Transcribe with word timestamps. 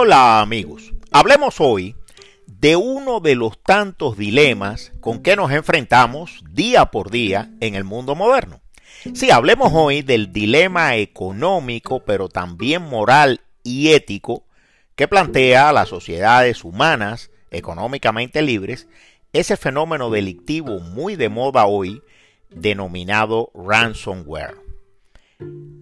Hola 0.00 0.40
amigos, 0.40 0.92
hablemos 1.10 1.56
hoy 1.58 1.96
de 2.46 2.76
uno 2.76 3.18
de 3.18 3.34
los 3.34 3.60
tantos 3.60 4.16
dilemas 4.16 4.92
con 5.00 5.24
que 5.24 5.34
nos 5.34 5.50
enfrentamos 5.50 6.44
día 6.52 6.84
por 6.86 7.10
día 7.10 7.50
en 7.58 7.74
el 7.74 7.82
mundo 7.82 8.14
moderno. 8.14 8.60
Sí, 9.12 9.32
hablemos 9.32 9.72
hoy 9.74 10.02
del 10.02 10.32
dilema 10.32 10.94
económico, 10.94 12.04
pero 12.04 12.28
también 12.28 12.82
moral 12.82 13.40
y 13.64 13.88
ético 13.88 14.44
que 14.94 15.08
plantea 15.08 15.68
a 15.68 15.72
las 15.72 15.88
sociedades 15.88 16.62
humanas 16.62 17.32
económicamente 17.50 18.40
libres 18.40 18.86
ese 19.32 19.56
fenómeno 19.56 20.10
delictivo 20.10 20.78
muy 20.78 21.16
de 21.16 21.28
moda 21.28 21.66
hoy 21.66 22.02
denominado 22.50 23.50
ransomware. 23.52 24.54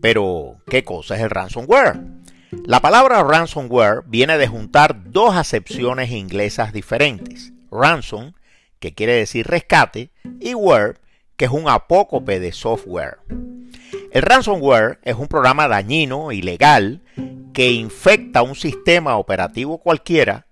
Pero, 0.00 0.56
¿qué 0.66 0.82
cosa 0.82 1.14
es 1.14 1.22
el 1.22 1.30
ransomware? 1.30 2.19
La 2.52 2.80
palabra 2.80 3.22
ransomware 3.22 4.02
viene 4.06 4.36
de 4.36 4.48
juntar 4.48 5.12
dos 5.12 5.36
acepciones 5.36 6.10
inglesas 6.10 6.72
diferentes. 6.72 7.52
Ransom, 7.70 8.32
que 8.80 8.92
quiere 8.92 9.12
decir 9.12 9.46
rescate, 9.46 10.10
y 10.40 10.54
ware, 10.54 10.98
que 11.36 11.44
es 11.44 11.52
un 11.52 11.68
apócope 11.68 12.40
de 12.40 12.50
software. 12.50 13.18
El 14.10 14.22
ransomware 14.22 14.98
es 15.04 15.14
un 15.14 15.28
programa 15.28 15.68
dañino, 15.68 16.32
ilegal, 16.32 17.02
que 17.52 17.70
infecta 17.70 18.42
un 18.42 18.56
sistema 18.56 19.16
operativo 19.16 19.78
cualquiera, 19.78 20.48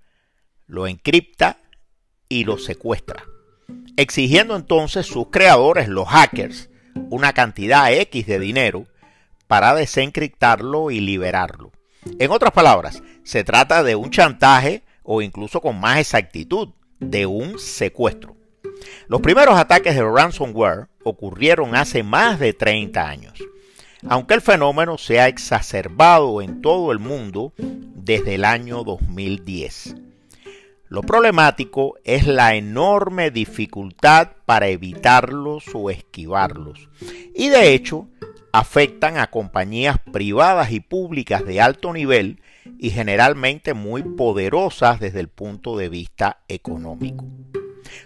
lo 0.68 0.86
encripta 0.86 1.58
y 2.28 2.44
lo 2.44 2.58
secuestra, 2.58 3.24
exigiendo 3.96 4.54
entonces 4.54 5.06
sus 5.06 5.30
creadores, 5.30 5.88
los 5.88 6.06
hackers, 6.06 6.70
una 7.10 7.32
cantidad 7.32 7.92
X 7.92 8.26
de 8.26 8.38
dinero 8.38 8.84
para 9.48 9.74
desencriptarlo 9.74 10.92
y 10.92 11.00
liberarlo. 11.00 11.72
En 12.18 12.30
otras 12.30 12.52
palabras, 12.52 13.02
se 13.22 13.44
trata 13.44 13.82
de 13.82 13.94
un 13.96 14.10
chantaje 14.10 14.82
o 15.02 15.22
incluso 15.22 15.60
con 15.60 15.78
más 15.80 15.98
exactitud, 15.98 16.70
de 17.00 17.26
un 17.26 17.58
secuestro. 17.58 18.36
Los 19.08 19.20
primeros 19.20 19.56
ataques 19.56 19.94
de 19.94 20.02
ransomware 20.02 20.88
ocurrieron 21.04 21.74
hace 21.74 22.02
más 22.02 22.38
de 22.38 22.52
30 22.52 23.08
años, 23.08 23.38
aunque 24.08 24.34
el 24.34 24.40
fenómeno 24.40 24.98
se 24.98 25.20
ha 25.20 25.28
exacerbado 25.28 26.42
en 26.42 26.60
todo 26.60 26.92
el 26.92 26.98
mundo 26.98 27.52
desde 27.56 28.34
el 28.34 28.44
año 28.44 28.84
2010. 28.84 29.94
Lo 30.88 31.02
problemático 31.02 31.96
es 32.04 32.26
la 32.26 32.54
enorme 32.54 33.30
dificultad 33.30 34.32
para 34.46 34.68
evitarlos 34.68 35.64
o 35.74 35.90
esquivarlos. 35.90 36.88
Y 37.34 37.48
de 37.50 37.74
hecho, 37.74 38.08
afectan 38.52 39.18
a 39.18 39.30
compañías 39.30 39.98
privadas 40.12 40.72
y 40.72 40.80
públicas 40.80 41.44
de 41.44 41.60
alto 41.60 41.92
nivel 41.92 42.40
y 42.78 42.90
generalmente 42.90 43.74
muy 43.74 44.02
poderosas 44.02 45.00
desde 45.00 45.20
el 45.20 45.28
punto 45.28 45.76
de 45.76 45.88
vista 45.88 46.40
económico. 46.48 47.24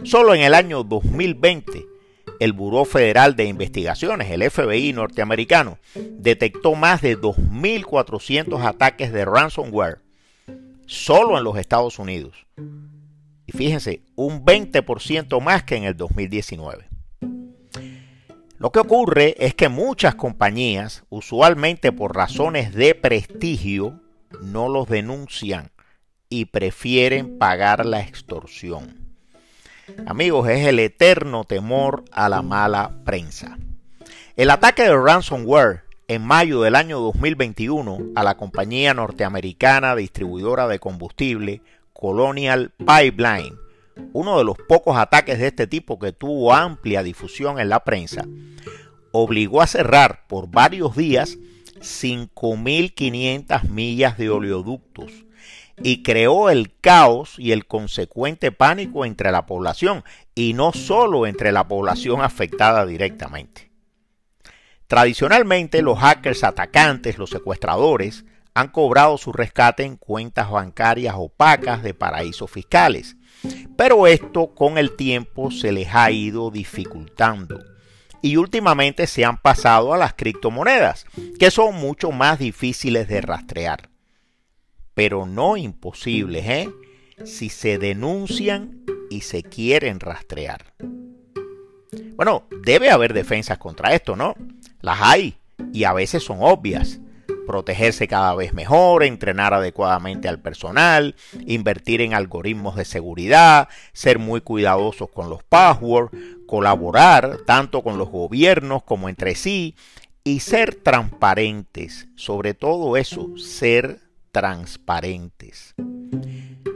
Solo 0.05 0.35
en 0.35 0.43
el 0.43 0.55
año 0.55 0.85
2020, 0.85 1.87
el 2.41 2.53
Buró 2.53 2.85
Federal 2.85 3.37
de 3.37 3.45
Investigaciones, 3.45 4.31
el 4.31 4.49
FBI 4.51 4.93
norteamericano, 4.93 5.79
detectó 5.95 6.75
más 6.75 7.03
de 7.03 7.19
2.400 7.19 8.65
ataques 8.65 9.13
de 9.13 9.25
ransomware 9.25 10.01
solo 10.87 11.39
en 11.39 11.45
los 11.45 11.57
Estados 11.57 11.99
Unidos. 11.99 12.47
Y 13.47 13.53
fíjense, 13.53 14.03
un 14.15 14.45
20% 14.45 15.41
más 15.41 15.65
que 15.65 15.77
en 15.77 15.85
el 15.85 15.97
2019. 15.97 16.92
Lo 18.63 18.71
que 18.71 18.79
ocurre 18.79 19.35
es 19.45 19.57
que 19.57 19.69
muchas 19.69 20.15
compañías, 20.15 21.03
usualmente 21.11 21.91
por 21.91 22.15
razones 22.15 22.73
de 22.73 22.95
prestigio, 22.95 24.01
no 24.41 24.69
los 24.69 24.89
denuncian 24.89 25.73
y 26.29 26.45
prefieren 26.45 27.39
pagar 27.39 27.85
la 27.85 27.99
extorsión. 28.03 29.17
Amigos, 30.07 30.49
es 30.49 30.65
el 30.65 30.79
eterno 30.79 31.43
temor 31.43 32.05
a 32.13 32.29
la 32.29 32.43
mala 32.43 32.93
prensa. 33.05 33.59
El 34.37 34.49
ataque 34.49 34.85
de 34.85 34.97
ransomware 34.97 35.83
en 36.07 36.23
mayo 36.23 36.63
del 36.63 36.77
año 36.77 37.01
2021 37.01 38.13
a 38.15 38.23
la 38.23 38.37
compañía 38.37 38.95
norteamericana 38.95 39.97
distribuidora 39.97 40.69
de 40.69 40.79
combustible 40.79 41.63
Colonial 41.93 42.71
Pipeline 42.79 43.62
uno 44.13 44.39
de 44.39 44.45
los 44.45 44.57
pocos 44.57 44.97
ataques 44.97 45.39
de 45.39 45.49
este 45.49 45.67
tipo 45.67 45.99
que 45.99 46.13
tuvo 46.13 46.53
amplia 46.53 47.03
difusión 47.03 47.59
en 47.61 47.69
la 47.69 47.85
prensa, 47.85 48.27
obligó 49.13 49.63
a 49.63 49.67
cerrar 49.67 50.27
por 50.27 50.51
varios 50.51 50.97
días 50.97 51.39
5.500 51.81 53.69
millas 53.69 54.17
de 54.19 54.31
oleoductos 54.31 55.13
y 55.83 56.03
creó 56.03 56.51
el 56.51 56.75
caos 56.81 57.35
y 57.39 57.53
el 57.53 57.67
consecuente 57.67 58.53
pánico 58.53 59.05
entre 59.05 59.33
la 59.33 59.47
población, 59.47 60.05
y 60.35 60.55
no 60.55 60.73
solo 60.73 61.27
entre 61.27 61.53
la 61.53 61.67
población 61.67 62.21
afectada 62.23 62.87
directamente. 62.87 63.71
Tradicionalmente 64.87 65.83
los 65.83 65.99
hackers 65.99 66.45
atacantes, 66.45 67.19
los 67.19 67.31
secuestradores, 67.31 68.25
han 68.55 68.69
cobrado 68.69 69.17
su 69.17 69.33
rescate 69.33 69.85
en 69.85 69.97
cuentas 69.97 70.51
bancarias 70.51 71.15
opacas 71.17 71.83
de 71.83 71.95
paraísos 71.95 72.51
fiscales, 72.51 73.17
pero 73.77 74.07
esto 74.07 74.55
con 74.55 74.79
el 74.79 74.97
tiempo 74.97 75.51
se 75.51 75.73
les 75.73 75.95
ha 75.95 76.11
ido 76.11 76.51
dificultando. 76.51 77.63
Y 78.21 78.37
últimamente 78.37 79.07
se 79.07 79.25
han 79.25 79.37
pasado 79.37 79.93
a 79.93 79.99
las 79.99 80.15
criptomonedas, 80.15 81.07
que 81.39 81.51
son 81.51 81.75
mucho 81.75 82.13
más 82.13 82.39
difíciles 82.39 83.09
de 83.09 83.21
rastrear. 83.21 83.89
Pero 84.95 85.27
no 85.27 85.57
imposibles, 85.57 86.47
¿eh? 86.47 86.71
Si 87.25 87.49
se 87.49 87.79
denuncian 87.79 88.85
y 89.11 89.23
se 89.23 89.43
quieren 89.43 89.99
rastrear. 89.99 90.75
Bueno, 92.15 92.45
debe 92.65 92.91
haber 92.91 93.13
defensas 93.13 93.59
contra 93.59 93.93
esto, 93.93 94.15
¿no? 94.15 94.35
Las 94.81 95.01
hay 95.03 95.35
y 95.73 95.85
a 95.85 95.93
veces 95.93 96.23
son 96.23 96.39
obvias 96.41 97.01
protegerse 97.47 98.09
cada 98.09 98.35
vez 98.35 98.55
mejor, 98.55 99.03
entrenar 99.03 99.55
adecuadamente 99.55 100.29
al 100.29 100.41
personal, 100.41 101.15
invertir 101.47 102.01
en 102.01 102.15
algoritmos 102.15 102.77
de 102.77 102.85
seguridad, 102.85 103.69
ser 103.93 104.19
muy 104.19 104.41
cuidadosos 104.41 105.11
con 105.11 105.29
los 105.29 105.43
passwords, 105.43 106.17
colaborar 106.47 107.39
tanto 107.47 107.83
con 107.83 107.99
los 107.99 108.09
gobiernos 108.09 108.83
como 108.83 109.09
entre 109.09 109.35
sí 109.35 109.75
y 110.25 110.41
ser 110.41 110.75
transparentes. 110.77 112.09
Sobre 112.17 112.55
todo 112.55 112.97
eso, 112.97 113.37
ser 113.37 114.01
transparentes. 114.31 115.75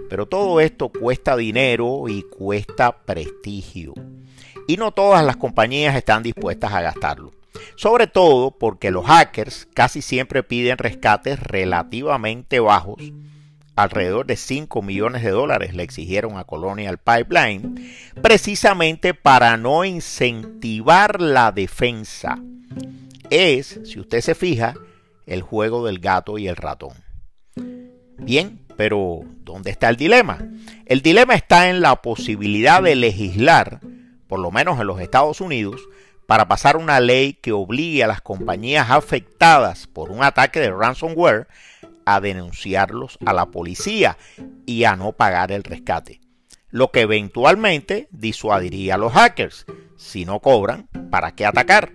Pero 0.09 0.26
todo 0.26 0.60
esto 0.60 0.91
cuesta 0.91 1.37
dinero 1.37 2.05
y 2.09 2.22
cuesta 2.22 3.05
prestigio. 3.05 3.94
Y 4.69 4.76
no 4.76 4.93
todas 4.93 5.25
las 5.25 5.37
compañías 5.37 5.97
están 5.97 6.22
dispuestas 6.22 6.72
a 6.72 6.81
gastarlo 6.81 7.36
sobre 7.77 8.06
todo 8.06 8.50
porque 8.50 8.91
los 8.91 9.06
hackers 9.06 9.69
casi 9.75 10.03
siempre 10.03 10.43
piden 10.43 10.78
rescates 10.78 11.41
relativamente 11.41 12.61
bajos. 12.61 13.03
Alrededor 13.77 14.27
de 14.27 14.37
5 14.37 14.81
millones 14.81 15.22
de 15.22 15.31
dólares 15.31 15.75
le 15.75 15.83
exigieron 15.83 16.39
a 16.39 16.44
Colonial 16.44 16.99
Pipeline, 16.99 17.93
precisamente 18.22 19.12
para 19.12 19.59
no 19.59 19.84
incentivar 19.84 21.21
la 21.21 21.53
defensa. 21.53 22.39
Es, 23.28 23.81
si 23.84 24.00
usted 24.00 24.23
se 24.23 24.34
fija, 24.34 24.75
el 25.27 25.43
juego 25.43 25.84
del 25.84 25.99
gato 25.99 26.38
y 26.38 26.49
el 26.49 26.56
ratón. 26.56 26.94
Bien, 28.19 28.61
pero 28.77 29.21
¿dónde 29.43 29.71
está 29.71 29.88
el 29.88 29.97
dilema? 29.97 30.38
El 30.87 31.03
dilema 31.03 31.34
está 31.34 31.69
en 31.69 31.81
la 31.81 31.97
posibilidad 31.97 32.83
de 32.83 32.97
legislar, 32.97 33.81
por 34.27 34.38
lo 34.41 34.50
menos 34.50 34.81
en 34.81 34.87
los 34.87 35.00
Estados 35.00 35.41
Unidos, 35.41 35.83
para 36.26 36.48
pasar 36.48 36.76
una 36.76 37.00
ley 37.00 37.34
que 37.34 37.53
obligue 37.53 38.03
a 38.03 38.09
las 38.09 38.20
compañías 38.20 38.91
afectadas 38.91 39.87
por 39.87 40.11
un 40.11 40.23
ataque 40.23 40.61
de 40.61 40.70
ransomware 40.70 41.46
a 42.05 42.20
denunciarlos 42.20 43.19
a 43.25 43.32
la 43.32 43.46
policía 43.46 44.17
y 44.64 44.84
a 44.84 44.96
no 44.96 45.12
pagar 45.12 45.52
el 45.52 45.64
rescate, 45.64 46.20
lo 46.70 46.90
que 46.90 47.00
eventualmente 47.02 48.08
disuadiría 48.11 48.94
a 48.94 48.99
los 48.99 49.12
hackers. 49.12 49.67
Si 49.96 50.25
no 50.25 50.40
cobran, 50.40 50.88
¿para 51.11 51.32
qué 51.32 51.46
atacar? 51.46 51.93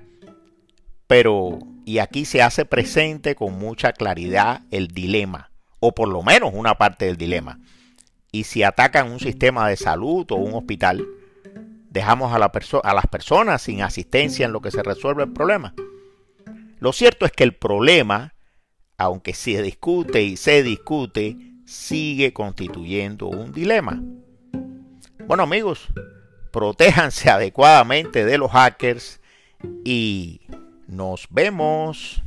Pero, 1.07 1.59
y 1.85 1.99
aquí 1.99 2.25
se 2.25 2.41
hace 2.41 2.65
presente 2.65 3.35
con 3.35 3.57
mucha 3.59 3.93
claridad 3.93 4.61
el 4.71 4.87
dilema, 4.87 5.51
o 5.79 5.93
por 5.93 6.07
lo 6.09 6.23
menos 6.23 6.51
una 6.53 6.75
parte 6.77 7.05
del 7.05 7.17
dilema. 7.17 7.59
¿Y 8.31 8.45
si 8.45 8.63
atacan 8.63 9.11
un 9.11 9.19
sistema 9.19 9.67
de 9.67 9.75
salud 9.75 10.25
o 10.31 10.35
un 10.35 10.53
hospital? 10.53 11.05
Dejamos 11.91 12.33
a, 12.33 12.39
la 12.39 12.51
a 12.83 12.93
las 12.93 13.07
personas 13.07 13.61
sin 13.61 13.83
asistencia 13.83 14.45
en 14.45 14.53
lo 14.53 14.61
que 14.61 14.71
se 14.71 14.81
resuelve 14.81 15.23
el 15.23 15.33
problema. 15.33 15.75
Lo 16.79 16.93
cierto 16.93 17.25
es 17.25 17.31
que 17.31 17.43
el 17.43 17.53
problema, 17.53 18.33
aunque 18.97 19.33
se 19.33 19.61
discute 19.61 20.23
y 20.23 20.37
se 20.37 20.63
discute, 20.63 21.37
sigue 21.65 22.33
constituyendo 22.33 23.27
un 23.27 23.51
dilema. 23.51 24.01
Bueno 25.27 25.43
amigos, 25.43 25.87
protéjanse 26.51 27.29
adecuadamente 27.29 28.25
de 28.25 28.37
los 28.37 28.51
hackers 28.51 29.19
y 29.83 30.41
nos 30.87 31.27
vemos. 31.29 32.23